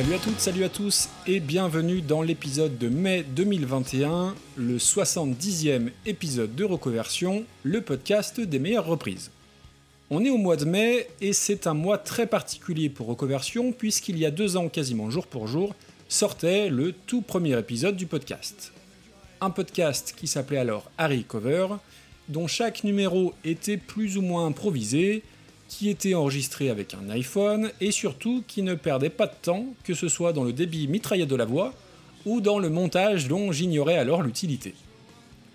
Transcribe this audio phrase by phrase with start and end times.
[0.00, 5.90] Salut à toutes, salut à tous et bienvenue dans l'épisode de mai 2021, le 70e
[6.06, 9.30] épisode de Recoversion, le podcast des meilleures reprises.
[10.08, 14.16] On est au mois de mai et c'est un mois très particulier pour Recoversion puisqu'il
[14.16, 15.74] y a deux ans quasiment jour pour jour
[16.08, 18.72] sortait le tout premier épisode du podcast.
[19.42, 21.66] Un podcast qui s'appelait alors Harry Cover,
[22.30, 25.22] dont chaque numéro était plus ou moins improvisé,
[25.70, 29.94] qui était enregistré avec un iPhone et surtout qui ne perdait pas de temps, que
[29.94, 31.72] ce soit dans le débit mitraillette de la voix
[32.26, 34.74] ou dans le montage dont j'ignorais alors l'utilité.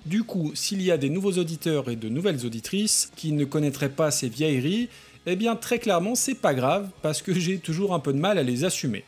[0.06, 3.90] Du coup, s'il y a des nouveaux auditeurs et de nouvelles auditrices qui ne connaîtraient
[3.90, 4.88] pas ces vieilleries,
[5.26, 8.38] eh bien très clairement c'est pas grave parce que j'ai toujours un peu de mal
[8.38, 9.04] à les assumer.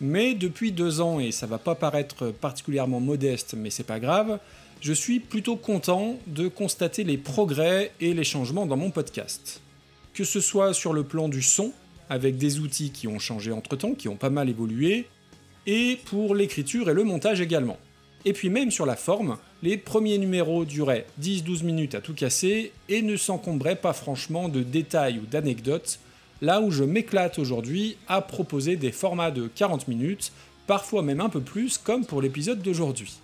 [0.00, 4.40] Mais depuis deux ans, et ça va pas paraître particulièrement modeste, mais c'est pas grave,
[4.80, 9.61] je suis plutôt content de constater les progrès et les changements dans mon podcast
[10.14, 11.72] que ce soit sur le plan du son,
[12.10, 15.06] avec des outils qui ont changé entre-temps, qui ont pas mal évolué,
[15.66, 17.78] et pour l'écriture et le montage également.
[18.24, 22.72] Et puis même sur la forme, les premiers numéros duraient 10-12 minutes à tout casser
[22.88, 25.98] et ne s'encombraient pas franchement de détails ou d'anecdotes,
[26.40, 30.32] là où je m'éclate aujourd'hui à proposer des formats de 40 minutes,
[30.66, 33.18] parfois même un peu plus, comme pour l'épisode d'aujourd'hui.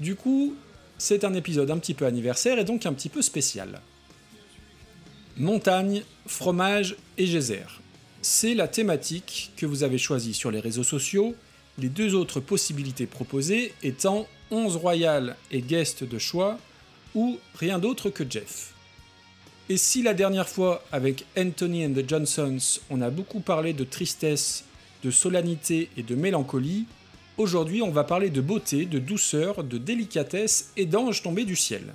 [0.00, 0.54] Du coup,
[0.98, 3.80] c'est un épisode un petit peu anniversaire et donc un petit peu spécial.
[5.38, 7.66] Montagne, fromage et geyser.
[8.22, 11.34] C'est la thématique que vous avez choisie sur les réseaux sociaux,
[11.78, 16.58] les deux autres possibilités proposées étant 11 royales et guest de choix,
[17.14, 18.72] ou rien d'autre que Jeff.
[19.68, 23.84] Et si la dernière fois, avec Anthony and the Johnsons, on a beaucoup parlé de
[23.84, 24.64] tristesse,
[25.04, 26.86] de solennité et de mélancolie,
[27.36, 31.92] aujourd'hui on va parler de beauté, de douceur, de délicatesse et d'anges tombés du ciel.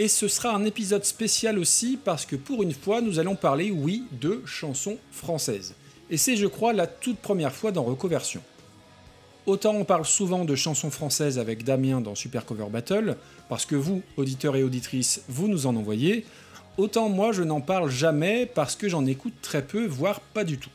[0.00, 3.70] Et ce sera un épisode spécial aussi parce que pour une fois, nous allons parler,
[3.70, 5.74] oui, de chansons françaises.
[6.08, 8.40] Et c'est, je crois, la toute première fois dans Recoversion.
[9.44, 13.18] Autant on parle souvent de chansons françaises avec Damien dans Super Cover Battle,
[13.50, 16.24] parce que vous, auditeurs et auditrices, vous nous en envoyez,
[16.78, 20.56] autant moi je n'en parle jamais parce que j'en écoute très peu, voire pas du
[20.56, 20.70] tout.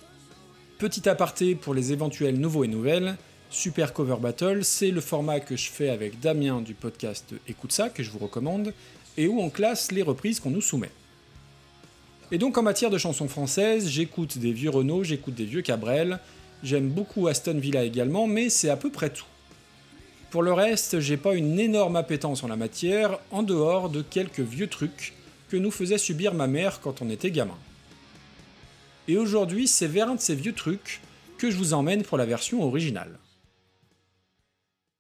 [0.78, 3.18] Petit aparté pour les éventuels nouveaux et nouvelles,
[3.50, 7.90] Super Cover Battle, c'est le format que je fais avec Damien du podcast Écoute ça,
[7.90, 8.74] que je vous recommande,
[9.18, 10.92] et où on classe les reprises qu'on nous soumet.
[12.32, 16.20] Et donc en matière de chansons françaises, j'écoute des vieux Renault, j'écoute des vieux Cabrel,
[16.64, 19.26] j'aime beaucoup Aston Villa également, mais c'est à peu près tout.
[20.32, 24.40] Pour le reste, j'ai pas une énorme appétence en la matière, en dehors de quelques
[24.40, 25.14] vieux trucs
[25.50, 27.58] que nous faisait subir ma mère quand on était gamin.
[29.08, 31.02] Et aujourd'hui, c'est vers un de ces vieux trucs
[31.38, 33.20] que je vous emmène pour la version originale.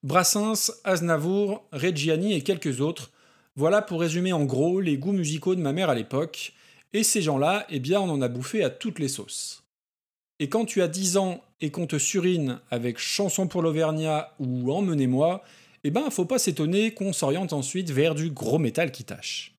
[0.03, 3.11] Brassens, Aznavour, Reggiani et quelques autres
[3.55, 6.53] voilà pour résumer en gros les goûts musicaux de ma mère à l'époque,
[6.93, 9.63] et ces gens-là, eh bien on en a bouffé à toutes les sauces.
[10.39, 14.71] Et quand tu as 10 ans et qu'on te surine avec Chanson pour l'Auvergnat ou
[14.71, 15.43] Emmenez-moi,
[15.83, 19.55] eh ben faut pas s'étonner qu'on s'oriente ensuite vers du gros métal qui tâche.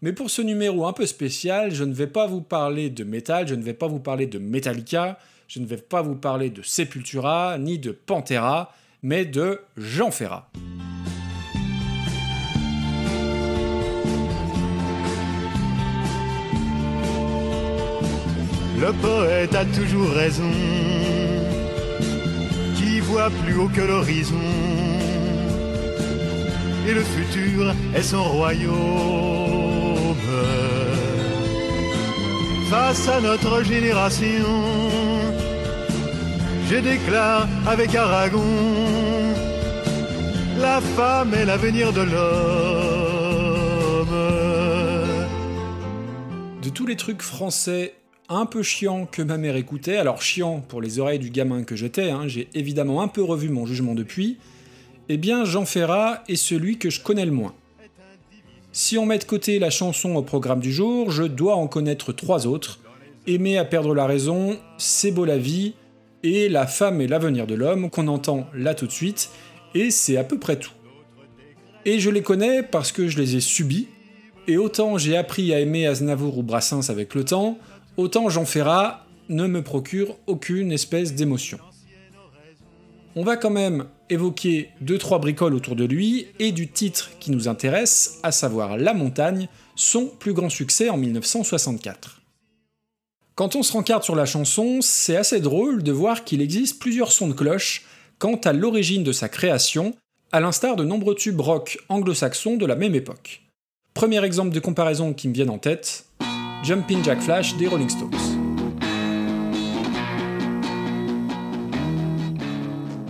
[0.00, 3.46] Mais pour ce numéro un peu spécial, je ne vais pas vous parler de métal,
[3.46, 6.62] je ne vais pas vous parler de Metallica, je ne vais pas vous parler de
[6.62, 8.72] Sepultura, ni de Pantera,
[9.02, 10.50] mais de Jean Ferrat.
[18.80, 20.50] Le poète a toujours raison,
[22.76, 24.40] qui voit plus haut que l'horizon?
[26.88, 30.16] Et le futur est son royaume.
[32.70, 34.46] Face à notre génération,
[36.70, 38.40] je déclare avec Aragon,
[40.58, 43.10] la femme est l'avenir de l'homme.
[46.62, 47.99] De tous les trucs français
[48.30, 51.74] un peu chiant que ma mère écoutait, alors chiant pour les oreilles du gamin que
[51.74, 54.38] j'étais, hein, j'ai évidemment un peu revu mon jugement depuis,
[55.08, 57.54] eh bien Jean Ferrat est celui que je connais le moins.
[58.72, 62.12] Si on met de côté la chanson au programme du jour, je dois en connaître
[62.12, 62.78] trois autres.
[63.26, 65.74] Aimer à perdre la raison, C'est beau la vie,
[66.22, 69.30] et La femme et l'avenir de l'homme, qu'on entend là tout de suite,
[69.74, 70.70] et c'est à peu près tout.
[71.84, 73.88] Et je les connais parce que je les ai subis,
[74.46, 77.58] et autant j'ai appris à aimer Aznavour ou Brassens avec le temps,
[78.00, 81.58] autant Jean Ferrat ne me procure aucune espèce d'émotion.
[83.14, 87.30] On va quand même évoquer deux trois bricoles autour de lui et du titre qui
[87.30, 92.22] nous intéresse, à savoir La Montagne, son plus grand succès en 1964.
[93.34, 97.12] Quand on se rencarde sur la chanson, c'est assez drôle de voir qu'il existe plusieurs
[97.12, 97.84] sons de cloche
[98.18, 99.94] quant à l'origine de sa création,
[100.32, 103.42] à l'instar de nombreux tubes rock anglo-saxons de la même époque.
[103.94, 106.06] Premier exemple de comparaison qui me vient en tête,
[106.62, 108.10] Jumpin' Jack Flash des Rolling Stones.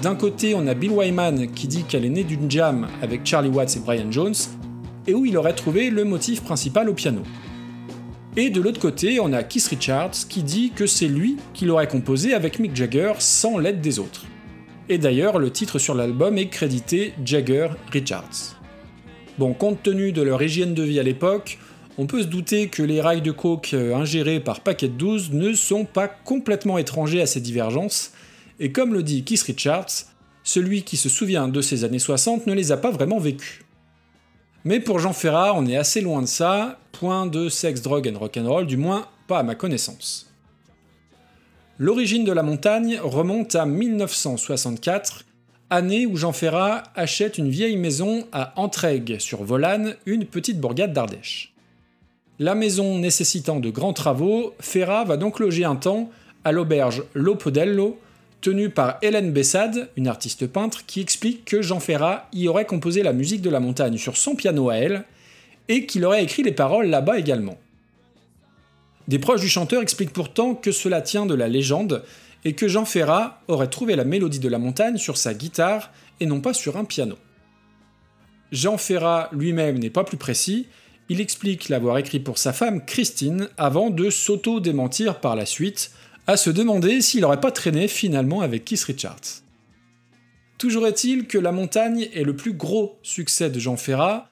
[0.00, 3.48] D'un côté, on a Bill Wyman qui dit qu'elle est née d'une jam avec Charlie
[3.48, 4.36] Watts et Brian Jones,
[5.08, 7.22] et où il aurait trouvé le motif principal au piano.
[8.36, 11.88] Et de l'autre côté, on a Keith Richards qui dit que c'est lui qui l'aurait
[11.88, 14.26] composé avec Mick Jagger sans l'aide des autres.
[14.88, 18.56] Et d'ailleurs, le titre sur l'album est crédité Jagger Richards.
[19.38, 21.58] Bon, compte tenu de leur hygiène de vie à l'époque,
[21.98, 25.52] on peut se douter que les rails de coke euh, ingérés par Paquet 12 ne
[25.52, 28.12] sont pas complètement étrangers à ces divergences,
[28.58, 30.06] et comme le dit Keith Richards,
[30.44, 33.64] celui qui se souvient de ces années 60 ne les a pas vraiment vécues.
[34.64, 38.18] Mais pour Jean Ferrat, on est assez loin de ça, point de sexe, drogue and
[38.18, 40.30] rock'n'roll, du moins pas à ma connaissance.
[41.78, 45.24] L'origine de la montagne remonte à 1964,
[45.70, 50.92] année où Jean Ferrat achète une vieille maison à Entraigues sur Volane, une petite bourgade
[50.92, 51.49] d'Ardèche.
[52.40, 56.10] La maison nécessitant de grands travaux, Ferrat va donc loger un temps
[56.42, 58.00] à l'auberge Lopodello,
[58.40, 63.02] tenue par Hélène Bessade, une artiste peintre, qui explique que Jean Ferrat y aurait composé
[63.02, 65.04] la musique de la montagne sur son piano à elle,
[65.68, 67.58] et qu'il aurait écrit les paroles là-bas également.
[69.06, 72.02] Des proches du chanteur expliquent pourtant que cela tient de la légende
[72.46, 75.90] et que Jean Ferrat aurait trouvé la mélodie de la montagne sur sa guitare
[76.20, 77.16] et non pas sur un piano.
[78.50, 80.68] Jean Ferrat lui-même n'est pas plus précis,
[81.10, 85.90] il explique l'avoir écrit pour sa femme Christine avant de s'auto-démentir par la suite,
[86.28, 89.42] à se demander s'il n'aurait pas traîné finalement avec Keith Richards.
[90.56, 94.30] Toujours est-il que La Montagne est le plus gros succès de Jean Ferrat,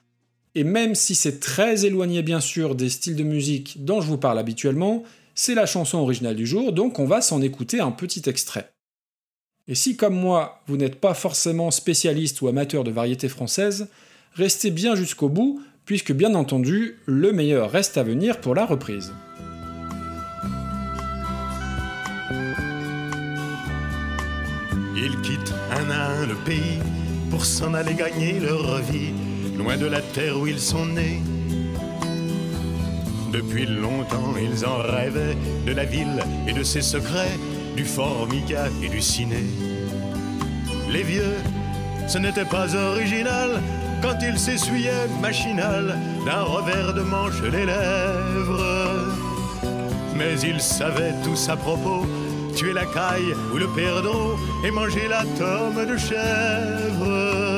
[0.55, 4.17] et même si c'est très éloigné bien sûr des styles de musique dont je vous
[4.17, 5.03] parle habituellement,
[5.35, 8.71] c'est la chanson originale du jour, donc on va s'en écouter un petit extrait.
[9.67, 13.89] Et si comme moi, vous n'êtes pas forcément spécialiste ou amateur de variété française,
[14.33, 19.11] restez bien jusqu'au bout, puisque bien entendu, le meilleur reste à venir pour la reprise.
[24.95, 26.77] Ils quittent un à un le pays
[27.31, 29.13] pour s'en aller gagner leur vie
[29.57, 31.23] loin de la terre où ils sont nés.
[33.33, 37.39] Depuis longtemps, ils en rêvaient de la ville et de ses secrets,
[37.75, 39.43] du formica et du ciné.
[40.91, 41.33] Les vieux,
[42.07, 43.59] ce n'était pas original
[44.01, 49.05] quand ils s'essuyaient machinal d'un revers de manche les lèvres.
[50.15, 52.05] Mais ils savaient tous à propos
[52.55, 57.49] tuer la caille ou le perdreau et manger la tome de chèvre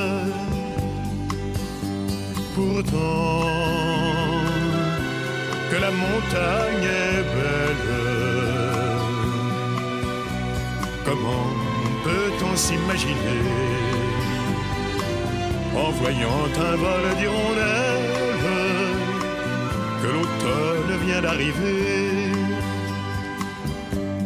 [2.56, 3.42] pourtant
[5.70, 7.92] que la montagne est belle.
[11.06, 11.48] Comment
[12.04, 14.01] peut-on s'imaginer
[15.76, 18.12] en voyant un vol d'hirondelles
[20.02, 22.32] que l'automne vient d'arriver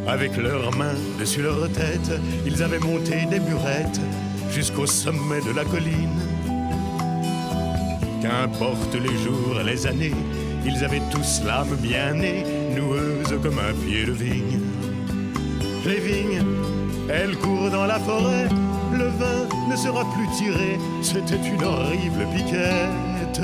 [0.08, 2.12] avec leurs mains dessus leur tête,
[2.46, 4.00] ils avaient monté des burettes
[4.52, 6.20] jusqu'au sommet de la colline
[8.22, 10.14] Qu'importe les jours, les années,
[10.66, 12.44] ils avaient tous l'âme bien née,
[12.76, 14.62] noueuse comme un pied de vigne.
[15.86, 16.44] Les vignes,
[17.08, 18.48] elles courent dans la forêt,
[18.98, 23.42] le vin ne sera plus tiré, c'était une horrible piquette.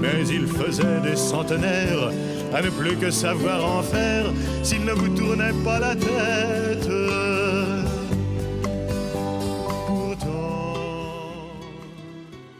[0.00, 2.10] Mais il faisait des centenaires
[2.52, 4.26] à ne plus que savoir en faire
[4.62, 6.88] s'il ne vous tournait pas la tête.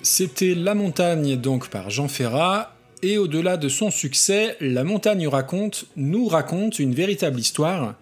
[0.03, 5.85] C'était La Montagne donc par Jean Ferrat, et au-delà de son succès, La Montagne raconte,
[5.97, 7.95] nous raconte une véritable histoire,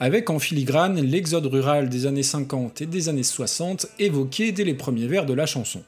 [0.00, 4.74] avec en filigrane l'exode rural des années 50 et des années 60 évoqué dès les
[4.74, 5.82] premiers vers de la chanson.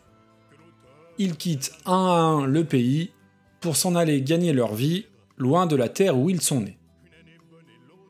[1.19, 3.11] Ils quittent un à un le pays
[3.61, 5.07] pour s'en aller gagner leur vie,
[5.39, 6.77] loin de la terre où ils sont nés.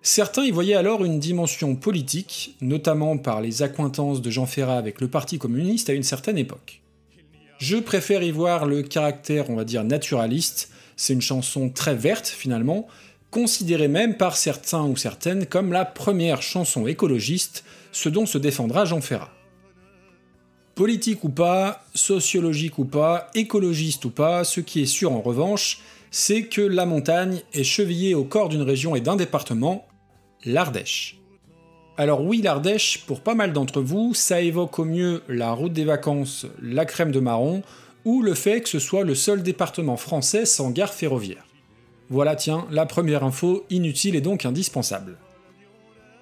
[0.02, 5.00] Certains y voyaient alors une dimension politique, notamment par les accointances de Jean Ferrat avec
[5.00, 6.82] le Parti communiste à une certaine époque.
[7.59, 10.73] Je préfère y voir le caractère, on va dire, naturaliste.
[10.97, 12.88] C'est une chanson très verte finalement,
[13.32, 18.84] considérée même par certains ou certaines comme la première chanson écologiste, ce dont se défendra
[18.84, 19.32] Jean Ferrat.
[20.76, 25.80] Politique ou pas, sociologique ou pas, écologiste ou pas, ce qui est sûr en revanche,
[26.10, 29.86] c'est que la montagne est chevillée au corps d'une région et d'un département,
[30.44, 31.18] l'Ardèche.
[31.96, 35.84] Alors oui, l'Ardèche, pour pas mal d'entre vous, ça évoque au mieux la route des
[35.84, 37.62] vacances, la crème de marron,
[38.04, 41.44] ou le fait que ce soit le seul département français sans gare ferroviaire.
[42.12, 45.16] Voilà tiens, la première info inutile et donc indispensable.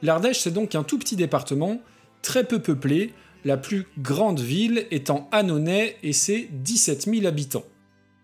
[0.03, 1.81] L'Ardèche c'est donc un tout petit département,
[2.23, 3.13] très peu peuplé,
[3.45, 7.65] la plus grande ville étant Annonay et ses 17 000 habitants.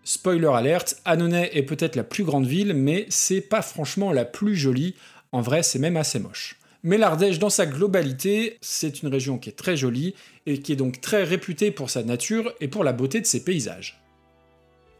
[0.05, 4.55] Spoiler alerte, Annonay est peut-être la plus grande ville, mais c'est pas franchement la plus
[4.55, 4.95] jolie,
[5.33, 6.57] en vrai c'est même assez moche.
[6.83, 10.77] Mais l'Ardèche, dans sa globalité, c'est une région qui est très jolie et qui est
[10.77, 14.01] donc très réputée pour sa nature et pour la beauté de ses paysages.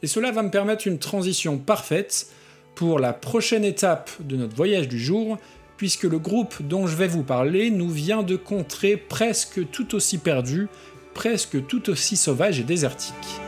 [0.03, 2.27] Et cela va me permettre une transition parfaite
[2.77, 5.39] pour la prochaine étape de notre voyage du jour,
[5.77, 10.19] puisque le groupe dont je vais vous parler nous vient de contrées presque tout aussi
[10.19, 10.67] perdues,
[11.15, 13.46] presque tout aussi sauvages et désertiques.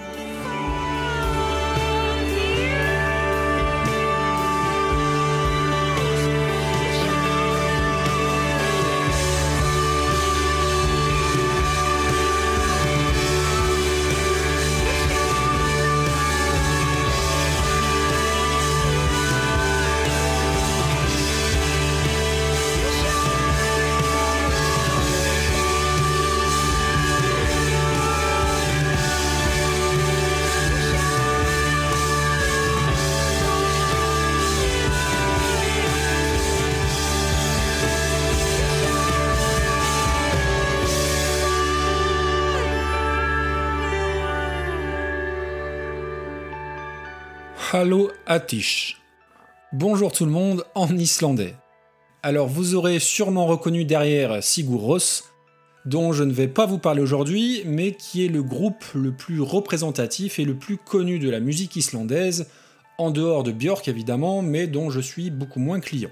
[47.82, 48.98] Hallo Atish.
[49.72, 51.56] Bonjour tout le monde en islandais.
[52.24, 55.24] Alors vous aurez sûrement reconnu derrière Sigur Rós,
[55.86, 59.40] dont je ne vais pas vous parler aujourd'hui, mais qui est le groupe le plus
[59.40, 62.50] représentatif et le plus connu de la musique islandaise,
[62.98, 66.12] en dehors de Björk évidemment, mais dont je suis beaucoup moins client.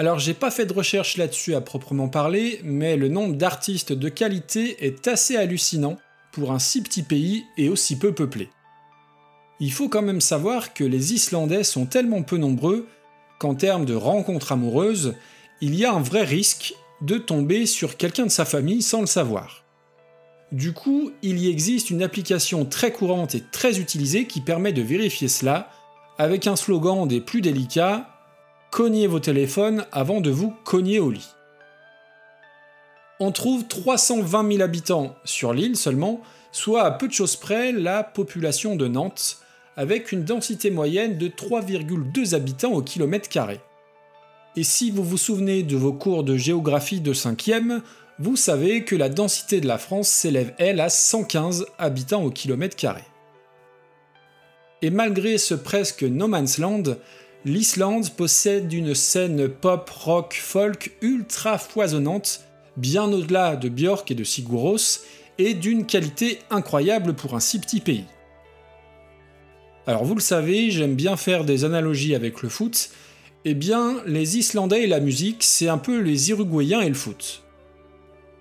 [0.00, 4.08] Alors j'ai pas fait de recherche là-dessus à proprement parler, mais le nombre d'artistes de
[4.08, 5.98] qualité est assez hallucinant
[6.32, 8.50] pour un si petit pays et aussi peu peuplé.
[9.60, 12.86] Il faut quand même savoir que les Islandais sont tellement peu nombreux
[13.38, 15.14] qu'en termes de rencontres amoureuses,
[15.60, 19.06] il y a un vrai risque de tomber sur quelqu'un de sa famille sans le
[19.06, 19.64] savoir.
[20.52, 24.82] Du coup, il y existe une application très courante et très utilisée qui permet de
[24.82, 25.70] vérifier cela
[26.18, 28.08] avec un slogan des plus délicats
[28.70, 31.28] Cognez vos téléphones avant de vous cogner au lit.
[33.20, 36.20] On trouve 320 000 habitants sur l'île seulement,
[36.50, 39.38] soit à peu de choses près la population de Nantes,
[39.76, 43.60] avec une densité moyenne de 3,2 habitants au kilomètre carré.
[44.56, 47.80] Et si vous vous souvenez de vos cours de géographie de 5e,
[48.20, 52.76] vous savez que la densité de la France s'élève, elle, à 115 habitants au kilomètre
[52.76, 53.02] carré.
[54.82, 56.82] Et malgré ce presque no man's land,
[57.44, 62.42] l'Islande possède une scène pop, rock, folk ultra foisonnante,
[62.76, 65.00] bien au-delà de Björk et de Siguros,
[65.38, 68.04] et d'une qualité incroyable pour un si petit pays.
[69.86, 72.90] Alors vous le savez, j'aime bien faire des analogies avec le foot.
[73.44, 77.42] Eh bien, les Islandais et la musique, c'est un peu les Uruguayens et le foot.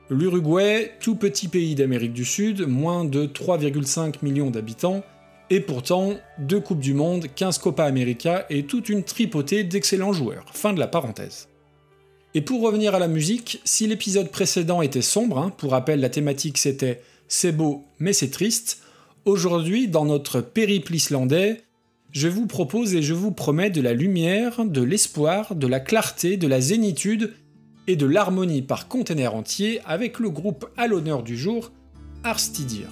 [0.10, 5.04] L'Uruguay, tout petit pays d'Amérique du Sud, moins de 3,5 millions d'habitants,
[5.50, 10.46] et pourtant deux Coupes du Monde, 15 Copa América et toute une tripotée d'excellents joueurs.
[10.54, 11.50] Fin de la parenthèse.
[12.34, 16.10] Et pour revenir à la musique, si l'épisode précédent était sombre, hein, pour rappel la
[16.10, 18.83] thématique c'était c'est beau mais c'est triste,
[19.26, 21.62] Aujourd'hui, dans notre périple islandais,
[22.12, 26.36] je vous propose et je vous promets de la lumière, de l'espoir, de la clarté,
[26.36, 27.34] de la zénitude
[27.88, 31.72] et de l'harmonie par container entier avec le groupe à l'honneur du jour,
[32.26, 32.90] Arstidir.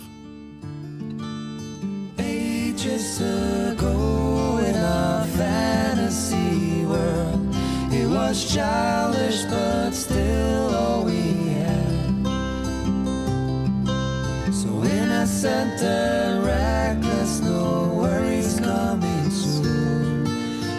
[15.21, 20.23] Innocent and reckless, no worries coming soon.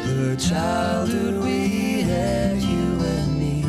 [0.05, 3.63] The childhood we had, you and me.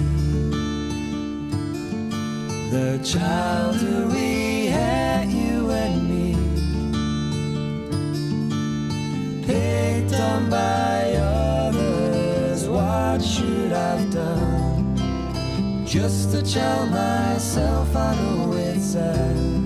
[2.71, 6.33] The childhood we had, you and me.
[9.45, 14.95] Picked on by others, what should I've done?
[15.85, 19.62] Just to tell myself I know it's sad.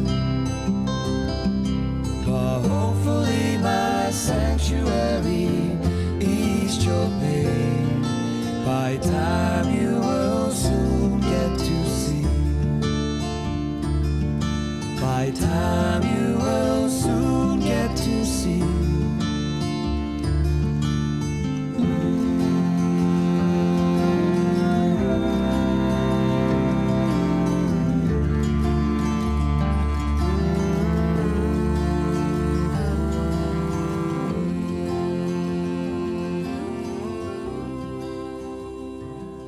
[4.68, 5.78] Sanctuary
[6.20, 8.02] ease your pain.
[8.66, 12.28] By time you will soon get to see.
[15.00, 17.37] By time you will soon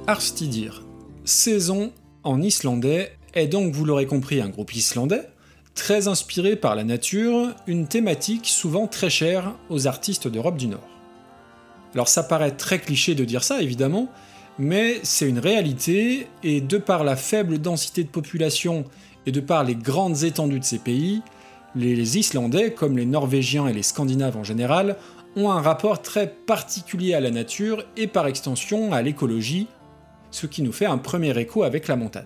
[0.09, 0.81] Arstidir.
[1.23, 1.91] Saison
[2.23, 5.29] en islandais est donc, vous l'aurez compris, un groupe islandais,
[5.75, 10.89] très inspiré par la nature, une thématique souvent très chère aux artistes d'Europe du Nord.
[11.93, 14.09] Alors ça paraît très cliché de dire ça, évidemment,
[14.57, 18.85] mais c'est une réalité, et de par la faible densité de population
[19.27, 21.21] et de par les grandes étendues de ces pays,
[21.75, 24.95] les Islandais, comme les Norvégiens et les Scandinaves en général,
[25.35, 29.67] ont un rapport très particulier à la nature et par extension à l'écologie,
[30.31, 32.25] ce qui nous fait un premier écho avec la montagne.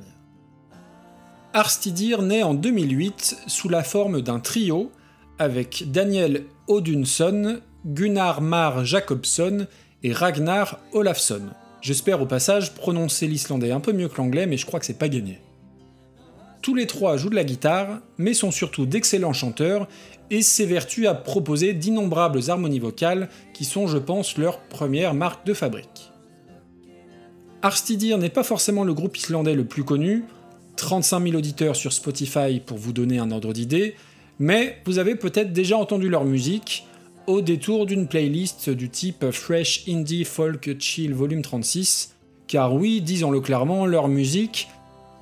[1.54, 4.92] Arstidir naît en 2008 sous la forme d'un trio
[5.38, 9.68] avec Daniel Odunson, Gunnar Mar Jacobson
[10.04, 11.42] et Ragnar Olafsson.
[11.82, 14.98] J'espère au passage prononcer l'islandais un peu mieux que l'anglais, mais je crois que c'est
[14.98, 15.40] pas gagné.
[16.62, 19.90] Tous les trois jouent de la guitare, mais sont surtout d'excellents chanteurs
[20.32, 25.54] et s'évertuent à proposer d'innombrables harmonies vocales qui sont, je pense, leur première marque de
[25.54, 26.13] fabrique.
[27.64, 30.26] Arstidir n'est pas forcément le groupe islandais le plus connu,
[30.76, 33.96] 35 000 auditeurs sur Spotify pour vous donner un ordre d'idée,
[34.38, 36.86] mais vous avez peut-être déjà entendu leur musique
[37.26, 42.16] au détour d'une playlist du type Fresh Indie Folk Chill Volume 36,
[42.48, 44.68] car oui, disons-le clairement, leur musique,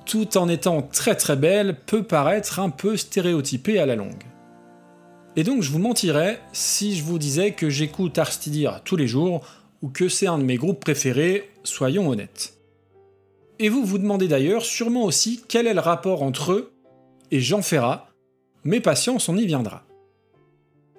[0.04, 4.24] tout en étant très très belle, peut paraître un peu stéréotypée à la longue.
[5.36, 9.46] Et donc je vous mentirais si je vous disais que j'écoute Arstidir tous les jours,
[9.82, 12.56] ou que c'est un de mes groupes préférés, soyons honnêtes.
[13.58, 16.72] Et vous vous demandez d'ailleurs sûrement aussi quel est le rapport entre eux
[17.30, 18.08] et Jean Ferrat,
[18.64, 19.84] mais patience, on y viendra.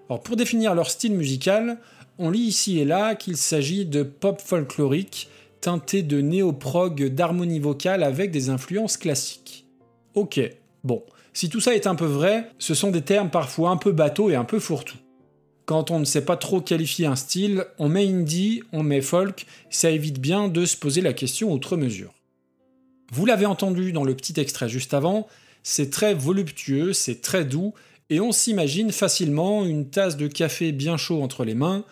[0.09, 1.79] Alors pour définir leur style musical,
[2.19, 5.29] on lit ici et là qu'il s'agit de pop folklorique
[5.61, 9.65] teinté de néo-prog d'harmonie vocale avec des influences classiques.
[10.13, 10.39] Ok,
[10.83, 13.93] bon, si tout ça est un peu vrai, ce sont des termes parfois un peu
[13.93, 14.97] bateaux et un peu fourre-tout.
[15.65, 19.45] Quand on ne sait pas trop qualifier un style, on met indie, on met folk,
[19.69, 22.13] ça évite bien de se poser la question outre mesure.
[23.11, 25.27] Vous l'avez entendu dans le petit extrait juste avant,
[25.61, 27.73] c'est très voluptueux, c'est très doux,
[28.09, 31.85] et on s'imagine facilement une tasse de café bien chaud entre les mains,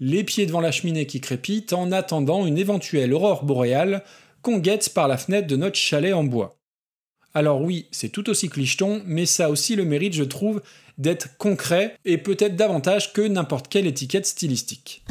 [0.00, 4.04] les pieds devant la cheminée qui crépite en attendant une éventuelle aurore boréale
[4.42, 6.58] qu'on guette par la fenêtre de notre chalet en bois.
[7.32, 10.60] Alors oui, c'est tout aussi clicheton, mais ça a aussi le mérite, je trouve,
[10.98, 15.04] d'être concret et peut-être davantage que n'importe quelle étiquette stylistique.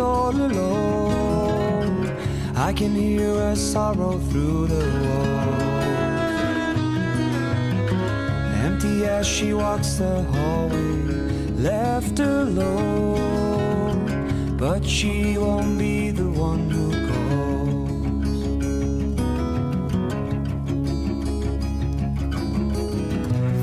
[0.00, 2.06] All alone.
[2.54, 5.60] I can hear her sorrow through the walls.
[8.64, 11.02] Empty as she walks the hallway,
[11.70, 14.06] left alone.
[14.56, 17.90] But she won't be the one who calls.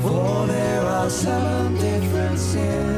[0.02, 2.97] For there are seven different sins.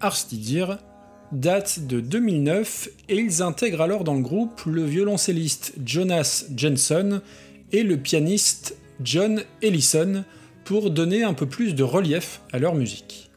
[0.00, 0.78] Arstidir,
[1.32, 7.20] date de 2009 et ils intègrent alors dans le groupe le violoncelliste Jonas Jensen
[7.72, 10.24] et le pianiste John Ellison
[10.64, 13.30] pour donner un peu plus de relief à leur musique.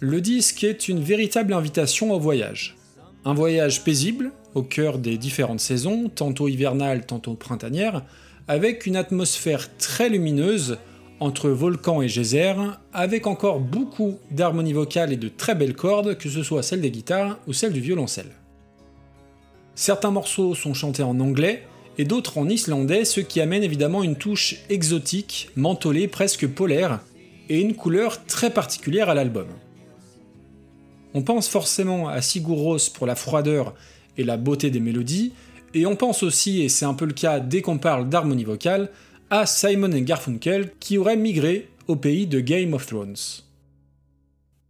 [0.00, 2.76] Le disque est une véritable invitation au voyage.
[3.24, 8.02] Un voyage paisible, au cœur des différentes saisons, tantôt hivernales, tantôt printanières,
[8.48, 10.78] avec une atmosphère très lumineuse
[11.20, 12.54] entre volcan et geyser,
[12.92, 16.90] avec encore beaucoup d'harmonie vocale et de très belles cordes, que ce soit celle des
[16.90, 18.30] guitares ou celle du violoncelle.
[19.74, 21.62] Certains morceaux sont chantés en anglais,
[21.98, 27.00] et d'autres en islandais, ce qui amène évidemment une touche exotique, mentholée, presque polaire,
[27.50, 29.46] et une couleur très particulière à l'album.
[31.12, 33.74] On pense forcément à Sigur Rós pour la froideur
[34.16, 35.32] et la beauté des mélodies,
[35.74, 38.90] et on pense aussi, et c'est un peu le cas dès qu'on parle d'harmonie vocale,
[39.30, 43.16] à Simon et Garfunkel qui auraient migré au pays de Game of Thrones.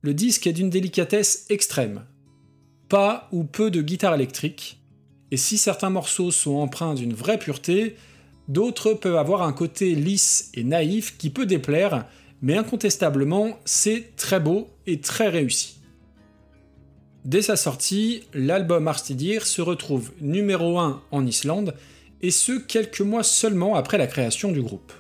[0.03, 2.05] Le disque est d'une délicatesse extrême.
[2.91, 4.79] Pas ou peu de guitare électrique,
[5.31, 7.97] et si certains morceaux sont empreints d'une vraie pureté,
[8.49, 12.07] d'autres peuvent avoir un côté lisse et naïf qui peut déplaire,
[12.43, 15.79] mais incontestablement, c'est très beau et très réussi.
[17.25, 21.75] Dès sa sortie, l'album Arstidir se retrouve numéro 1 en Islande
[22.23, 24.93] et ce quelques mois seulement après la création du groupe.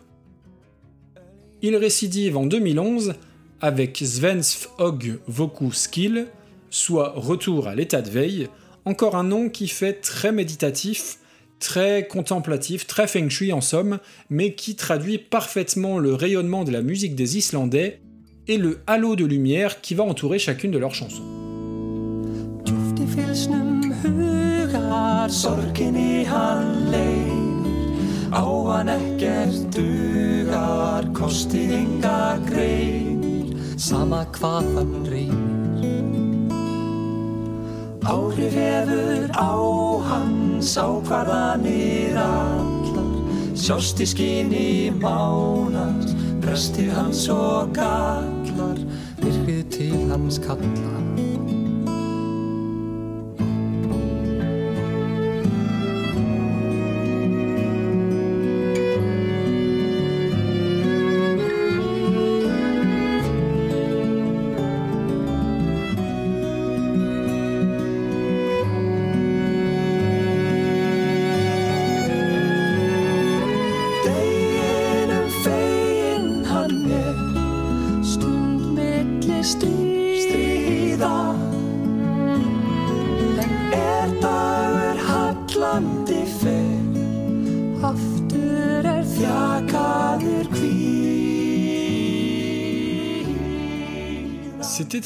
[1.62, 3.14] Il récidive en 2011
[3.60, 6.26] avec Svensk Og Voku Skill,
[6.70, 8.48] soit Retour à l'état de veille,
[8.84, 11.18] encore un nom qui fait très méditatif,
[11.58, 13.98] très contemplatif, très feng shui en somme,
[14.30, 18.00] mais qui traduit parfaitement le rayonnement de la musique des Islandais
[18.48, 21.22] et le halo de lumière qui va entourer chacune de leurs chansons.
[33.90, 36.52] Sama hvað hann reynir.
[38.10, 39.52] Áhrif hefur á
[40.08, 43.10] hans ákvarðanir allar
[43.54, 44.70] Sjást í skinni
[45.02, 46.08] mánar
[46.40, 48.80] Bresti hans og gallar
[49.20, 51.09] Virkið til hans kallar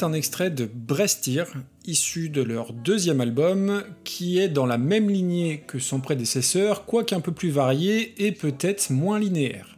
[0.01, 1.45] Un extrait de Brestir,
[1.85, 7.15] issu de leur deuxième album, qui est dans la même lignée que son prédécesseur, quoique
[7.15, 9.77] un peu plus varié et peut-être moins linéaire.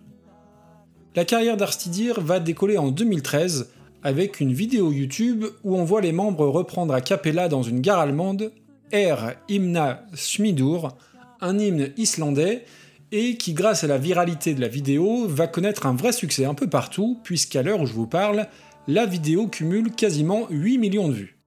[1.16, 3.70] La carrière d'Arstidir va décoller en 2013
[4.02, 8.00] avec une vidéo YouTube où on voit les membres reprendre a cappella dans une gare
[8.00, 8.52] allemande
[8.92, 9.16] Er
[9.50, 10.98] Hymna Schmidur,
[11.42, 12.66] un hymne islandais,
[13.12, 16.54] et qui grâce à la viralité de la vidéo va connaître un vrai succès un
[16.54, 18.48] peu partout, puisqu'à l'heure où je vous parle,
[18.88, 21.38] la vidéo cumule quasiment 8 millions de vues.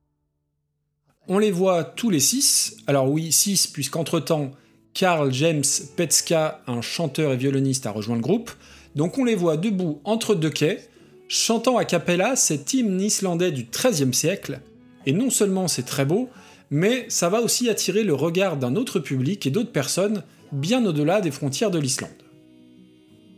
[1.26, 4.50] On les voit tous les 6, alors oui 6 puisqu'entre-temps,
[4.92, 5.64] Carl James
[5.96, 8.50] Petska, un chanteur et violoniste, a rejoint le groupe,
[8.94, 10.86] donc on les voit debout entre deux quais,
[11.28, 14.60] chantant a cappella cet hymne islandais du XIIIe siècle,
[15.06, 16.28] et non seulement c'est très beau,
[16.70, 21.22] mais ça va aussi attirer le regard d'un autre public et d'autres personnes bien au-delà
[21.22, 22.10] des frontières de l'Islande.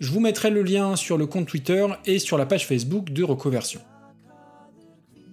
[0.00, 3.22] Je vous mettrai le lien sur le compte Twitter et sur la page Facebook de
[3.22, 3.80] Recoversion.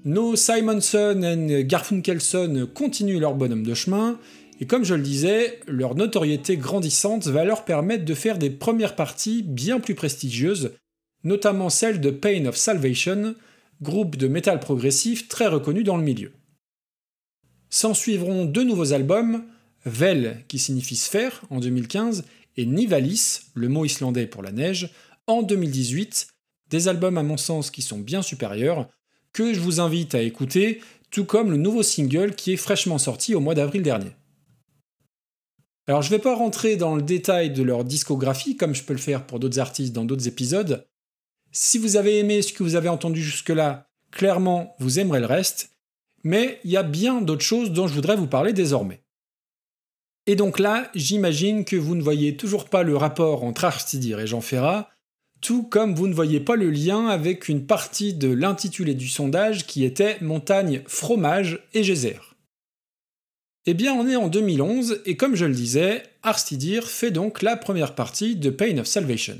[0.05, 4.17] Nos Simonson et Garfunkelson continuent leur bonhomme de chemin,
[4.61, 8.95] et comme je le disais, leur notoriété grandissante va leur permettre de faire des premières
[8.95, 10.71] parties bien plus prestigieuses,
[11.25, 13.35] notamment celle de Pain of Salvation,
[13.81, 16.31] groupe de métal progressif très reconnu dans le milieu.
[17.69, 19.43] S'en suivront deux nouveaux albums,
[19.85, 22.23] Vel, qui signifie sphère, en 2015,
[22.55, 24.91] et Nivalis, le mot islandais pour la neige,
[25.27, 26.27] en 2018,
[26.69, 28.89] des albums à mon sens qui sont bien supérieurs,
[29.53, 33.39] je vous invite à écouter, tout comme le nouveau single qui est fraîchement sorti au
[33.39, 34.11] mois d'avril dernier.
[35.87, 38.99] Alors je vais pas rentrer dans le détail de leur discographie comme je peux le
[38.99, 40.85] faire pour d'autres artistes dans d'autres épisodes.
[41.51, 45.71] Si vous avez aimé ce que vous avez entendu jusque-là, clairement vous aimerez le reste,
[46.23, 49.01] mais il y a bien d'autres choses dont je voudrais vous parler désormais.
[50.27, 54.27] Et donc là, j'imagine que vous ne voyez toujours pas le rapport entre Arstidir et
[54.27, 54.91] Jean Ferrat,
[55.41, 59.65] tout comme vous ne voyez pas le lien avec une partie de l'intitulé du sondage
[59.65, 62.17] qui était Montagne, fromage et geyser.
[63.65, 67.55] Eh bien, on est en 2011, et comme je le disais, Arstidir fait donc la
[67.55, 69.37] première partie de Pain of Salvation.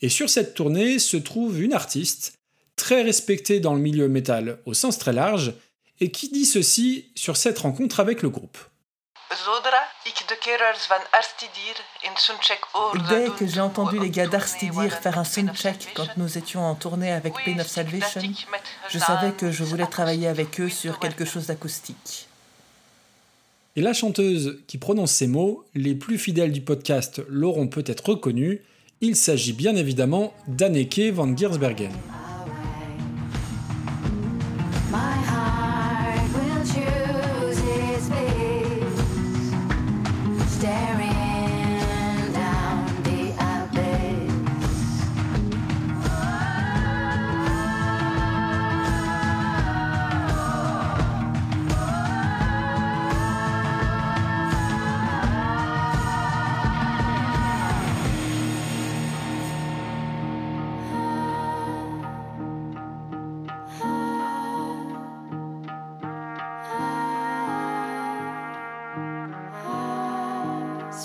[0.00, 2.34] Et sur cette tournée se trouve une artiste,
[2.76, 5.54] très respectée dans le milieu métal au sens très large,
[6.00, 8.58] et qui dit ceci sur cette rencontre avec le groupe.
[13.08, 17.12] Dès que j'ai entendu les gars d'Arstidir faire un soundcheck quand nous étions en tournée
[17.12, 18.22] avec Pain of Salvation,
[18.88, 22.28] je savais que je voulais travailler avec eux sur quelque chose d'acoustique.
[23.74, 28.62] Et la chanteuse qui prononce ces mots, les plus fidèles du podcast l'auront peut-être reconnu,
[29.02, 31.92] il s'agit bien évidemment d'Anneke van Giersbergen.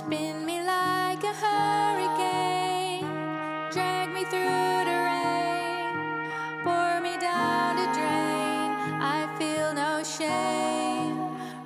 [0.02, 3.06] Spin me like a hurricane,
[3.72, 5.94] drag me through the rain,
[6.64, 8.70] pour me down the drain.
[9.00, 11.20] I feel no shame,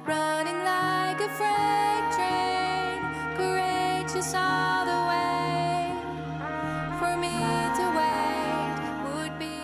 [0.05, 2.99] running like a freight train,
[3.37, 5.95] courageous all the way.
[6.99, 7.37] For me
[7.77, 8.77] to wait
[9.15, 9.55] would be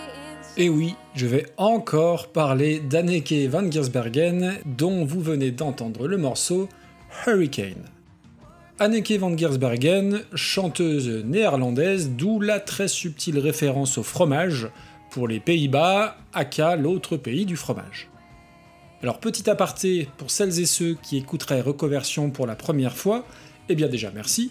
[0.56, 6.70] Et oui, je vais encore parler d'Anneke van Giersbergen, dont vous venez d'entendre le morceau
[7.28, 7.90] Hurricane.
[8.82, 14.70] Anneke van Giersbergen, chanteuse néerlandaise, d'où la très subtile référence au fromage
[15.12, 18.10] pour les Pays-Bas, aka l'autre pays du fromage.
[19.04, 23.24] Alors petit aparté, pour celles et ceux qui écouteraient Reconversion pour la première fois,
[23.70, 24.50] eh bien déjà merci.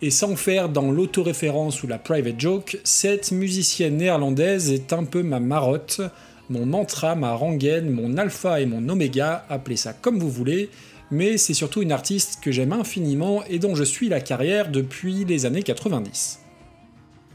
[0.00, 5.24] Et sans faire dans l'autoréférence ou la private joke, cette musicienne néerlandaise est un peu
[5.24, 6.02] ma marotte,
[6.50, 10.70] mon mantra, ma rengaine, mon alpha et mon oméga, appelez ça comme vous voulez,
[11.12, 15.26] mais c'est surtout une artiste que j'aime infiniment et dont je suis la carrière depuis
[15.26, 16.40] les années 90.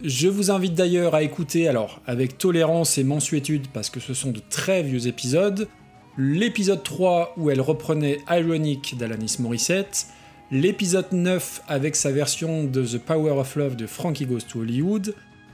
[0.04, 4.32] Je vous invite d'ailleurs à écouter, alors avec tolérance et mensuétude parce que ce sont
[4.32, 5.68] de très vieux épisodes,
[6.18, 10.08] l'épisode 3 où elle reprenait Ironic d'Alanis Morissette,
[10.52, 15.14] l'épisode 9 avec sa version de The Power of Love de Frankie Goes to Hollywood,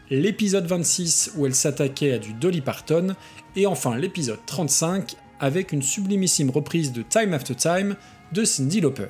[0.09, 3.15] l'épisode 26 où elle s'attaquait à du Dolly Parton,
[3.57, 7.97] et enfin l'épisode 35 avec une sublimissime reprise de Time After Time
[8.31, 9.09] de Cyndi Lauper.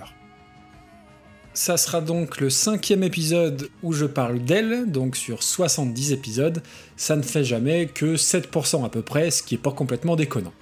[1.54, 6.64] Ça sera donc le cinquième épisode où je parle d'elle, donc sur 70 épisodes,
[6.98, 10.54] ça ne fait jamais que 7% à peu près, ce qui est pas complètement déconnant.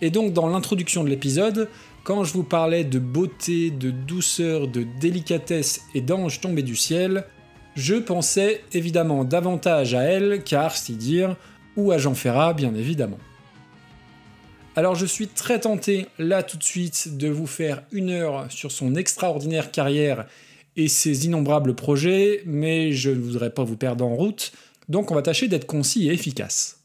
[0.00, 1.68] Et donc dans l'introduction de l'épisode,
[2.02, 7.26] quand je vous parlais de beauté, de douceur, de délicatesse et d'ange tombé du ciel,
[7.74, 11.36] je pensais évidemment davantage à elle qu'à Arstidir
[11.76, 13.18] ou à Jean Ferrat bien évidemment.
[14.80, 18.72] Alors je suis très tenté là tout de suite de vous faire une heure sur
[18.72, 20.26] son extraordinaire carrière
[20.74, 24.52] et ses innombrables projets, mais je ne voudrais pas vous perdre en route,
[24.88, 26.80] donc on va tâcher d'être concis et efficace.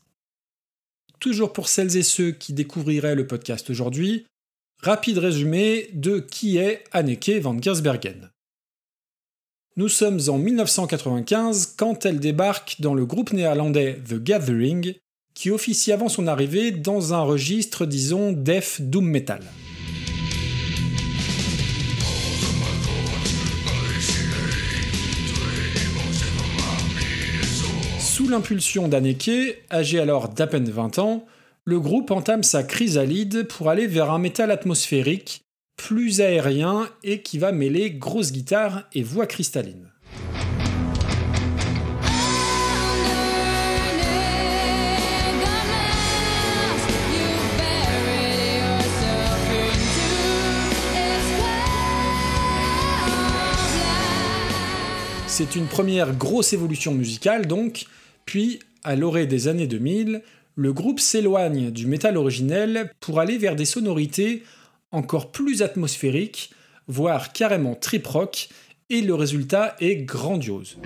[1.22, 4.26] Toujours pour celles et ceux qui découvriraient le podcast aujourd'hui,
[4.82, 8.30] rapide résumé de qui est Anneke van Giersbergen.
[9.78, 14.96] Nous sommes en 1995 quand elle débarque dans le groupe néerlandais The Gathering,
[15.36, 19.42] qui officie avant son arrivée dans un registre, disons, def doom metal.
[28.00, 31.26] Sous l'impulsion d'Anneke, âgé alors d'à peine 20 ans,
[31.66, 35.42] le groupe entame sa chrysalide pour aller vers un métal atmosphérique,
[35.76, 39.92] plus aérien et qui va mêler grosse guitare et voix cristalline.
[55.38, 57.88] C'est une première grosse évolution musicale donc,
[58.26, 60.22] puis à l'orée des années 2000,
[60.56, 64.44] le groupe s'éloigne du métal originel pour aller vers des sonorités
[64.92, 66.52] encore plus atmosphériques,
[66.88, 68.48] voire carrément trip rock,
[68.90, 70.78] et le résultat est grandiose.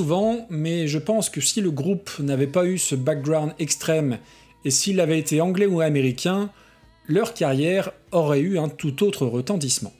[0.00, 4.18] Souvent, mais je pense que si le groupe n'avait pas eu ce background extrême
[4.64, 6.48] et s'il avait été anglais ou américain,
[7.06, 9.92] leur carrière aurait eu un tout autre retentissement.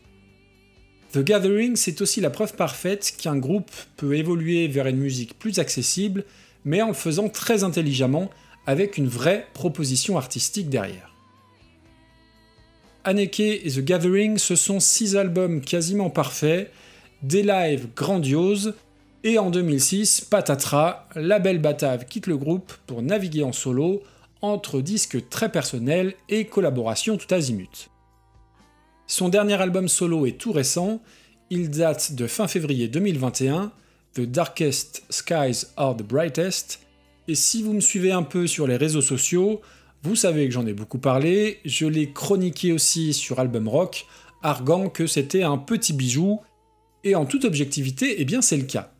[1.13, 5.59] The Gathering, c'est aussi la preuve parfaite qu'un groupe peut évoluer vers une musique plus
[5.59, 6.25] accessible,
[6.65, 8.31] mais en le faisant très intelligemment,
[8.67, 11.15] avec une vraie proposition artistique derrière.
[13.05, 16.73] Anneke et The Gathering, ce sont six albums quasiment parfaits,
[17.23, 18.73] des lives grandioses,
[19.23, 24.03] et en 2006, patatras, la belle Batave quitte le groupe pour naviguer en solo
[24.41, 27.91] entre disques très personnels et collaborations tout azimut.
[29.07, 31.03] Son dernier album solo est tout récent,
[31.51, 33.73] il date de fin février 2021,
[34.15, 36.81] The Darkest Skies Are the Brightest,
[37.29, 39.61] et si vous me suivez un peu sur les réseaux sociaux,
[40.03, 44.07] vous savez que j'en ai beaucoup parlé, je l'ai chroniqué aussi sur Album Rock,
[44.43, 46.41] arguant que c'était un petit bijou,
[47.05, 48.93] et en toute objectivité, eh bien c'est le cas.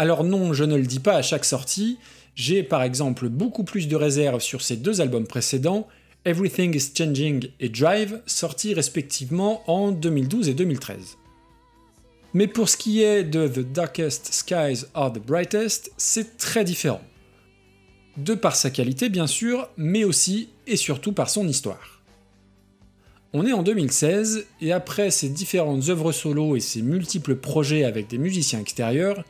[0.00, 1.98] Alors non, je ne le dis pas à chaque sortie,
[2.34, 5.86] j'ai par exemple beaucoup plus de réserves sur ces deux albums précédents,
[6.24, 11.18] Everything is Changing et Drive, sortis respectivement en 2012 et 2013.
[12.32, 17.02] Mais pour ce qui est de The Darkest Skies Are the Brightest, c'est très différent.
[18.16, 22.00] de par sa qualité bien sûr, mais aussi et surtout par son histoire.
[23.34, 28.08] On est en 2016, et après ses différentes œuvres solo et ses multiples projets avec
[28.08, 29.24] des musiciens extérieurs,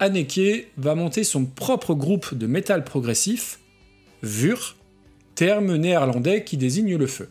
[0.00, 3.58] Anneke va monter son propre groupe de métal progressif,
[4.22, 4.76] VUR,
[5.34, 7.30] terme néerlandais qui désigne le feu.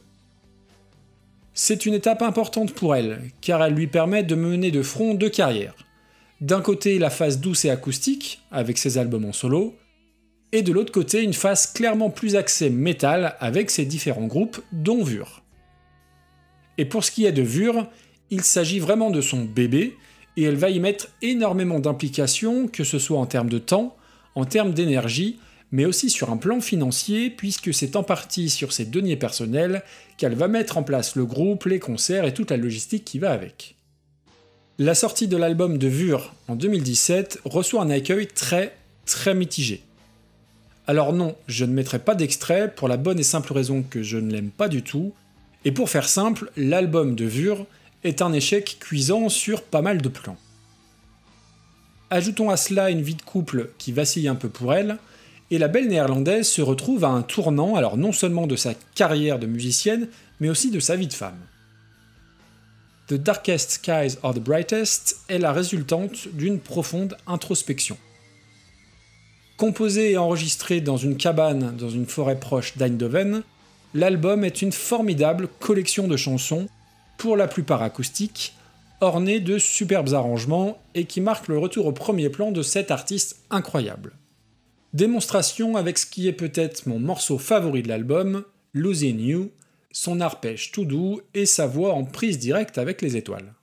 [1.53, 5.29] C'est une étape importante pour elle, car elle lui permet de mener de front deux
[5.29, 5.75] carrières.
[6.41, 9.75] D'un côté la phase douce et acoustique, avec ses albums en solo,
[10.51, 15.03] et de l'autre côté une phase clairement plus axée métal avec ses différents groupes, dont
[15.03, 15.41] VUR.
[16.77, 17.87] Et pour ce qui est de VUR,
[18.29, 19.95] il s'agit vraiment de son bébé,
[20.37, 23.97] et elle va y mettre énormément d'implications, que ce soit en termes de temps,
[24.35, 25.39] en termes d'énergie,
[25.71, 29.83] mais aussi sur un plan financier, puisque c'est en partie sur ses deniers personnels
[30.15, 33.31] qu'elle va mettre en place le groupe, les concerts et toute la logistique qui va
[33.31, 33.75] avec.
[34.77, 39.81] La sortie de l'album de Vur en 2017 reçoit un accueil très très mitigé.
[40.85, 44.17] Alors non, je ne mettrai pas d'extrait pour la bonne et simple raison que je
[44.17, 45.13] ne l'aime pas du tout,
[45.65, 47.65] et pour faire simple, l'album de Vur
[48.03, 50.37] est un échec cuisant sur pas mal de plans.
[52.09, 54.97] Ajoutons à cela une vie de couple qui vacille un peu pour elle,
[55.51, 59.39] et la belle néerlandaise se retrouve à un tournant, alors non seulement de sa carrière
[59.39, 60.07] de musicienne,
[60.39, 61.39] mais aussi de sa vie de femme.
[63.07, 67.97] The Darkest Skies Are the Brightest est la résultante d'une profonde introspection.
[69.55, 73.43] Composé et enregistré dans une cabane dans une forêt proche d'Eindhoven,
[73.93, 76.67] l'album est une formidable collection de chansons,
[77.17, 78.55] pour la plupart acoustiques,
[79.01, 83.43] ornées de superbes arrangements et qui marquent le retour au premier plan de cet artiste
[83.49, 84.13] incroyable.
[84.93, 89.51] Démonstration avec ce qui est peut-être mon morceau favori de l'album, Losing You,
[89.91, 93.53] son arpège tout doux et sa voix en prise directe avec les étoiles.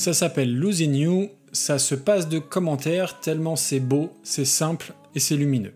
[0.00, 5.20] Ça s'appelle Losing You, ça se passe de commentaires tellement c'est beau, c'est simple et
[5.20, 5.74] c'est lumineux.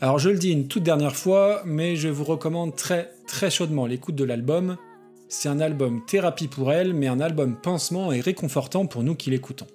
[0.00, 3.84] Alors je le dis une toute dernière fois, mais je vous recommande très très chaudement
[3.84, 4.76] l'écoute de l'album.
[5.28, 9.30] C'est un album thérapie pour elle, mais un album pansement et réconfortant pour nous qui
[9.30, 9.66] l'écoutons.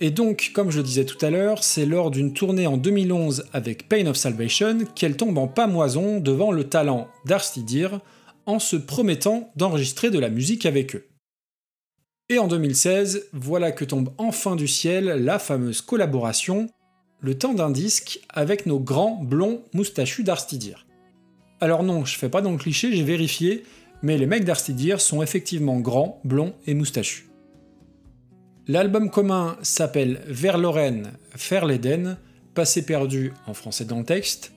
[0.00, 3.88] Et donc, comme je disais tout à l'heure, c'est lors d'une tournée en 2011 avec
[3.88, 8.00] Pain of Salvation qu'elle tombe en pamoison devant le talent d'Arstidir
[8.44, 11.06] en se promettant d'enregistrer de la musique avec eux.
[12.30, 16.70] Et en 2016, voilà que tombe enfin du ciel la fameuse collaboration,
[17.20, 20.86] le temps d'un disque avec nos grands blonds moustachus d'Arstidir.
[21.60, 23.64] Alors non, je fais pas dans le cliché, j'ai vérifié,
[24.02, 27.28] mais les mecs d'Arstidir sont effectivement grands, blonds et moustachus.
[28.68, 32.16] L'album commun s'appelle Vers Lorraine, Faire l'Éden,
[32.54, 34.52] passé perdu en français dans le texte,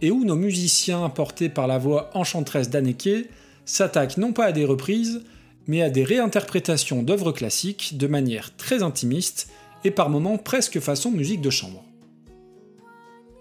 [0.00, 3.28] et où nos musiciens portés par la voix enchanteresse d'Anneke
[3.64, 5.22] s'attaquent non pas à des reprises,
[5.66, 9.48] mais à des réinterprétations d'œuvres classiques de manière très intimiste
[9.84, 11.84] et par moments presque façon musique de chambre.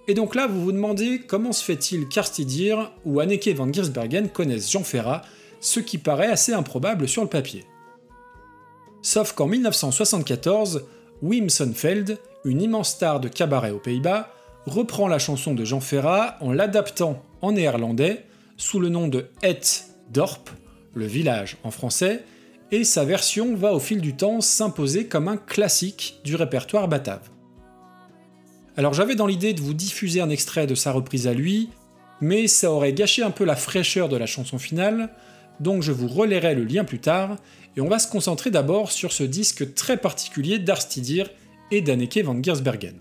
[0.07, 4.71] Et donc là, vous vous demandez comment se fait-il qu'Arstidir ou Anneke van Giersbergen connaissent
[4.71, 5.21] Jean Ferrat,
[5.59, 7.65] ce qui paraît assez improbable sur le papier.
[9.01, 10.85] Sauf qu'en 1974,
[11.21, 14.33] Wim Sonneveld, une immense star de cabaret aux Pays-Bas,
[14.65, 18.25] reprend la chanson de Jean Ferrat en l'adaptant en néerlandais
[18.57, 20.49] sous le nom de Het Dorp,
[20.93, 22.23] le village en français,
[22.71, 27.29] et sa version va au fil du temps s'imposer comme un classique du répertoire batave.
[28.77, 31.69] Alors j'avais dans l'idée de vous diffuser un extrait de sa reprise à lui,
[32.21, 35.09] mais ça aurait gâché un peu la fraîcheur de la chanson finale,
[35.59, 37.35] donc je vous relayerai le lien plus tard,
[37.75, 41.29] et on va se concentrer d'abord sur ce disque très particulier d'Arstidir
[41.71, 42.99] et d'Anneke van Giersbergen.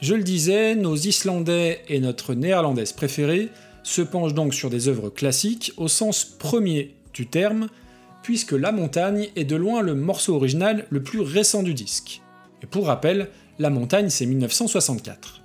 [0.00, 3.48] Je le disais, nos Islandais et notre Néerlandaise préférée
[3.84, 7.68] se penchent donc sur des œuvres classiques au sens premier du terme,
[8.24, 12.22] puisque La Montagne est de loin le morceau original le plus récent du disque.
[12.62, 13.28] Et pour rappel,
[13.60, 15.42] La Montagne c'est 1964.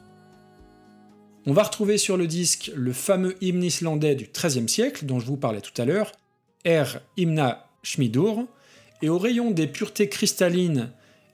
[1.45, 5.25] On va retrouver sur le disque le fameux hymne islandais du XIIIe siècle dont je
[5.25, 6.11] vous parlais tout à l'heure,
[6.65, 6.83] Er
[7.17, 8.45] Hymna Schmidur,
[9.01, 10.91] et au rayon des puretés cristallines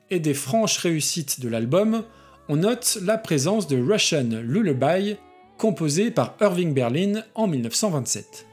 [0.10, 2.04] et des franches réussites de l'album,
[2.48, 5.18] on note la présence de Russian Lullaby,
[5.58, 8.46] composé par Irving Berlin en 1927.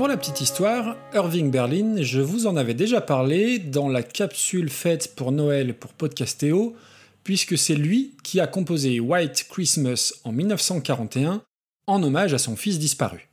[0.00, 4.70] Pour la petite histoire, Irving Berlin, je vous en avais déjà parlé dans la capsule
[4.70, 6.74] faite pour Noël pour Podcastéo,
[7.22, 11.42] puisque c'est lui qui a composé White Christmas en 1941
[11.86, 13.28] en hommage à son fils disparu.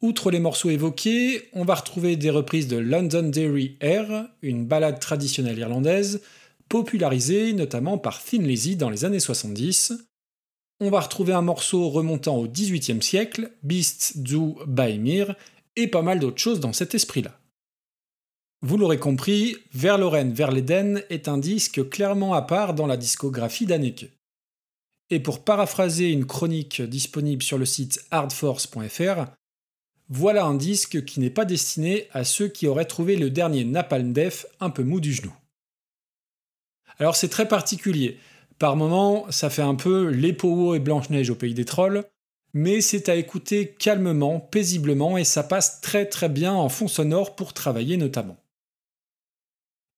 [0.00, 5.58] Outre les morceaux évoqués, on va retrouver des reprises de Londonderry Air, une ballade traditionnelle
[5.58, 6.22] irlandaise,
[6.68, 9.94] popularisée notamment par Thin Lizzy dans les années 70.
[10.78, 15.34] On va retrouver un morceau remontant au XVIIIe siècle, Beast du Baimir,
[15.76, 17.38] et pas mal d'autres choses dans cet esprit-là.
[18.62, 22.96] Vous l'aurez compris, Vers Lorraine, vers l'Éden est un disque clairement à part dans la
[22.96, 24.10] discographie d'Anneke.
[25.10, 29.26] Et pour paraphraser une chronique disponible sur le site hardforce.fr,
[30.08, 34.12] voilà un disque qui n'est pas destiné à ceux qui auraient trouvé le dernier Napalm
[34.12, 35.32] Death un peu mou du genou.
[36.98, 38.18] Alors c'est très particulier.
[38.58, 42.04] Par moments, ça fait un peu les Powo et Blanche-Neige au pays des trolls,
[42.54, 47.34] mais c'est à écouter calmement, paisiblement, et ça passe très très bien en fond sonore
[47.34, 48.36] pour travailler notamment.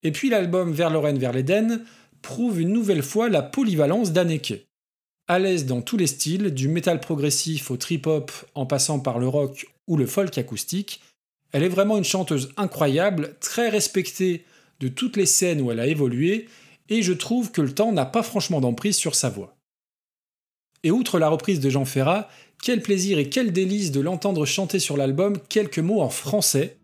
[0.02, 1.84] Et puis l'album Vers Lorraine, vers l'Éden
[2.22, 4.66] prouve une nouvelle fois la polyvalence d'Anneke.
[5.28, 9.28] À l'aise dans tous les styles, du métal progressif au trip-hop en passant par le
[9.28, 11.02] rock ou le folk acoustique,
[11.52, 14.44] elle est vraiment une chanteuse incroyable, très respectée
[14.80, 16.48] de toutes les scènes où elle a évolué,
[16.88, 19.56] et je trouve que le temps n'a pas franchement d'emprise sur sa voix.
[20.82, 22.28] Et outre la reprise de Jean Ferrat,
[22.62, 26.76] quel plaisir et quel délice de l'entendre chanter sur l'album quelques mots en français,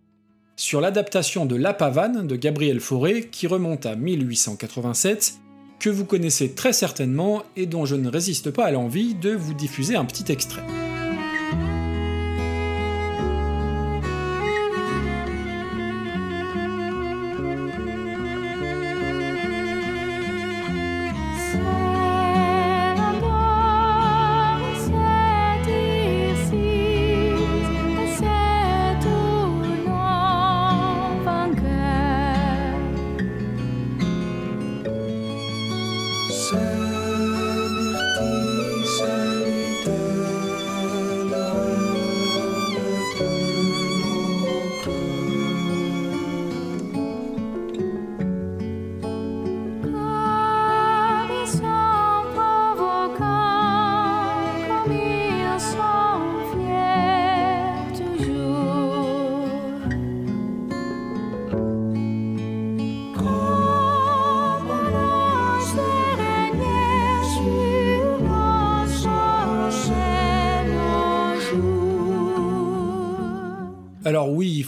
[0.56, 5.34] sur l'adaptation de La Pavane de Gabriel Fauré, qui remonte à 1887,
[5.80, 9.54] que vous connaissez très certainement et dont je ne résiste pas à l'envie de vous
[9.54, 10.62] diffuser un petit extrait.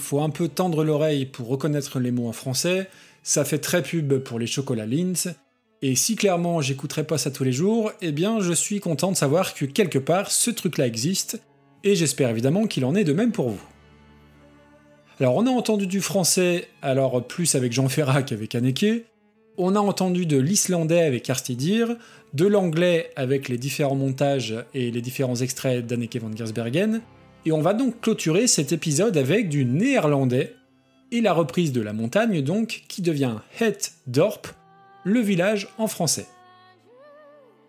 [0.05, 2.87] Faut un peu tendre l'oreille pour reconnaître les mots en français,
[3.23, 5.29] ça fait très pub pour les chocolats Lindt,
[5.81, 9.17] et si clairement j'écouterais pas ça tous les jours, eh bien je suis content de
[9.17, 11.41] savoir que quelque part ce truc-là existe,
[11.83, 13.61] et j'espère évidemment qu'il en est de même pour vous.
[15.19, 19.05] Alors on a entendu du français, alors plus avec Jean Ferrat qu'avec Anneke.
[19.57, 21.95] On a entendu de l'islandais avec Arstidir,
[22.33, 27.01] de l'anglais avec les différents montages et les différents extraits d'Anneke van Giersbergen.
[27.45, 30.55] Et on va donc clôturer cet épisode avec du néerlandais
[31.11, 34.47] et la reprise de la montagne donc qui devient Het Dorp,
[35.03, 36.25] le village en français.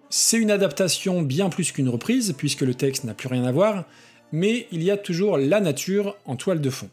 [0.08, 3.84] C'est une adaptation bien plus qu'une reprise puisque le texte n'a plus rien à voir,
[4.32, 6.88] mais il y a toujours la nature en toile de fond.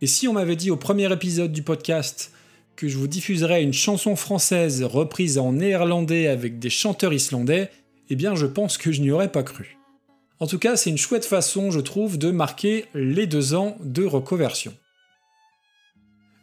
[0.00, 2.32] Et si on m'avait dit au premier épisode du podcast
[2.74, 7.70] que je vous diffuserais une chanson française reprise en néerlandais avec des chanteurs islandais,
[8.10, 9.78] eh bien je pense que je n'y aurais pas cru.
[10.40, 14.04] En tout cas, c'est une chouette façon, je trouve, de marquer les deux ans de
[14.04, 14.74] reconversion.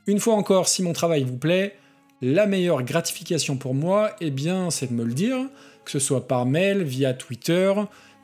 [0.07, 1.75] Une fois encore, si mon travail vous plaît,
[2.21, 5.37] la meilleure gratification pour moi, eh bien, c'est de me le dire,
[5.85, 7.73] que ce soit par mail, via Twitter,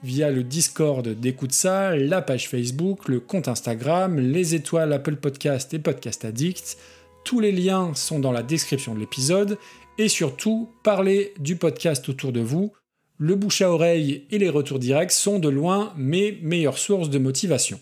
[0.04, 5.74] via le Discord d'Écoute ça, la page Facebook, le compte Instagram, les étoiles Apple Podcast
[5.74, 6.78] et Podcast Addict.
[7.24, 9.58] Tous les liens sont dans la description de l'épisode.
[9.98, 12.72] Et surtout, parlez du podcast autour de vous.
[13.20, 17.18] Le bouche à oreille et les retours directs sont de loin mes meilleures sources de
[17.18, 17.80] motivation.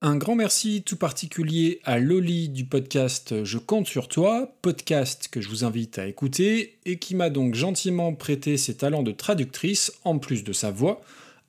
[0.00, 5.40] Un grand merci tout particulier à Loli du podcast Je compte sur toi, podcast que
[5.40, 9.92] je vous invite à écouter et qui m'a donc gentiment prêté ses talents de traductrice
[10.04, 11.00] en plus de sa voix,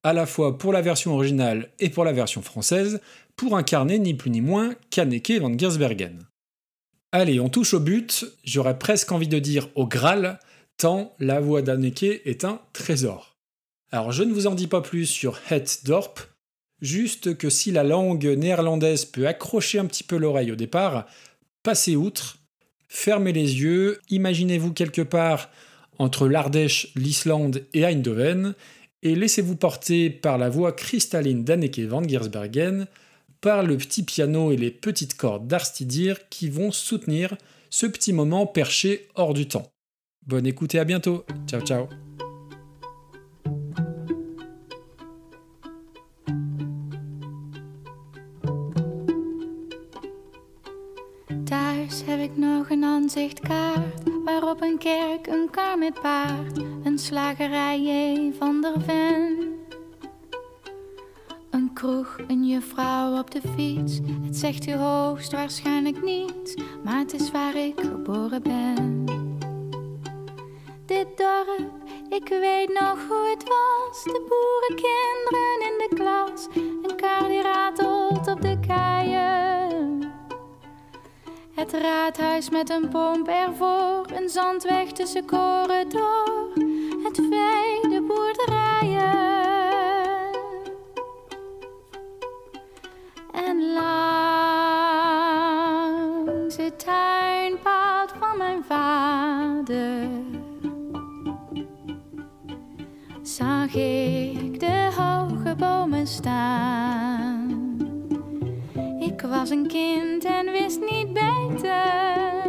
[0.02, 3.02] à la fois pour la version originale et pour la version française,
[3.36, 6.26] pour incarner ni plus ni moins Kanneke van Giersbergen.
[7.12, 10.40] Allez, on touche au but, j'aurais presque envie de dire au Graal,
[10.78, 13.38] tant la voix d'Anneke est un trésor.
[13.92, 16.20] Alors je ne vous en dis pas plus sur Het Dorp,
[16.82, 21.06] juste que si la langue néerlandaise peut accrocher un petit peu l'oreille au départ,
[21.64, 22.38] passez outre,
[22.88, 25.50] fermez les yeux, imaginez-vous quelque part
[25.98, 28.54] entre l'Ardèche, l'Islande et Eindhoven,
[29.02, 32.88] et laissez-vous porter par la voix cristalline d'Anneke van Giersbergen,
[33.40, 37.38] par le petit piano et les petites cordes d'Arstidir qui vont soutenir
[37.70, 39.75] ce petit moment perché hors du temps.
[40.28, 41.24] Bonne écoute et à bientôt.
[41.46, 41.88] Ciao ciao.
[51.46, 57.82] Thuis heb ik nog een aanzichtkaart waarop een kerk, een kar met paard, een slagerij
[57.82, 58.32] J.
[58.38, 59.54] van der Ven.
[61.50, 64.00] Een kroeg, een juffrouw op de fiets.
[64.26, 69.25] Het zegt u hoogstwaarschijnlijk niets, maar het is waar ik geboren ben.
[70.86, 71.72] Dit dorp,
[72.10, 74.04] ik weet nog hoe het was.
[74.04, 80.14] De boerenkinderen in de klas, een kar die ratelt op de keien.
[81.54, 86.52] Het raadhuis met een pomp ervoor, een zandweg tussen koren door.
[87.04, 89.24] Het vee, de boerderijen.
[93.32, 94.15] En langs
[103.76, 107.78] ik de hoge bomen staan.
[109.00, 112.44] Ik was een kind en wist niet beter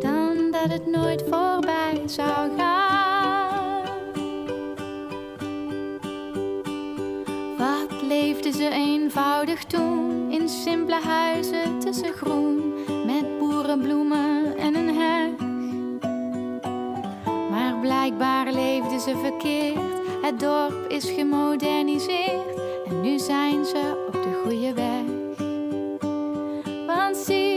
[0.00, 3.84] dan dat het nooit voorbij zou gaan.
[7.58, 12.74] Wat leefden ze eenvoudig toen in simpele huizen tussen groen
[13.06, 14.45] met boerenbloemen
[17.86, 20.22] blijkbaar leefden ze verkeerd.
[20.22, 25.04] Het dorp is gemoderniseerd en nu zijn ze op de goede weg.
[26.86, 27.55] Want zie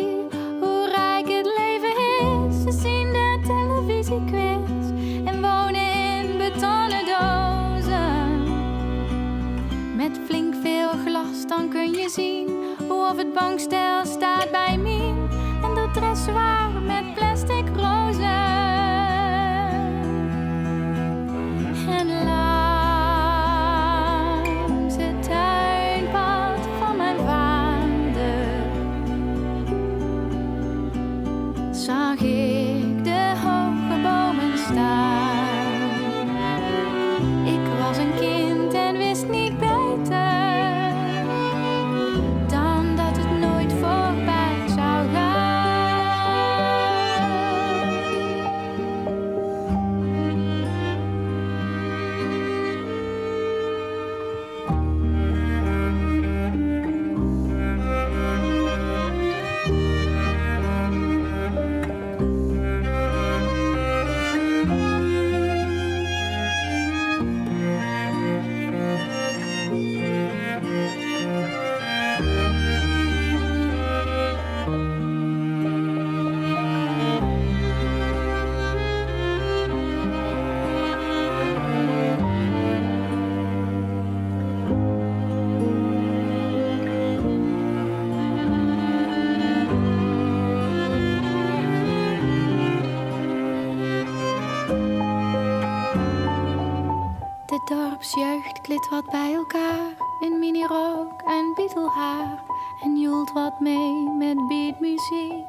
[98.10, 102.44] zit wat bij elkaar in minirok en bietelhaar
[102.84, 105.46] en joelt wat mee met beatmuziek.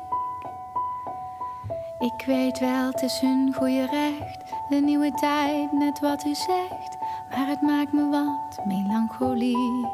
[1.98, 6.96] Ik weet wel, het is hun goede recht, de nieuwe tijd, net wat u zegt,
[7.30, 9.86] maar het maakt me wat melancholiek.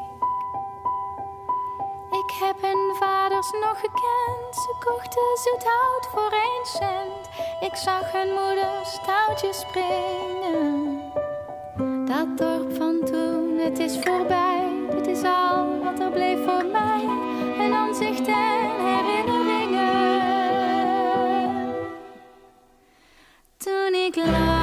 [2.11, 7.29] Ik heb hun vaders nog gekend, ze kochten zoet hout voor één cent.
[7.59, 10.96] Ik zag hun moeders touwtjes springen.
[12.07, 14.61] Dat dorp van toen, het is voorbij.
[14.95, 17.03] Dit is al wat er bleef voor mij.
[17.59, 19.85] Een aanzicht en herinneringen.
[23.57, 24.56] Toen ik laat.